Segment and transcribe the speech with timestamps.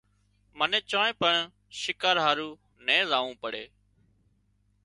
[0.57, 1.33] منين چانئين پڻ
[1.81, 2.49] شڪار هارو
[2.85, 3.65] نين زاوون پڙي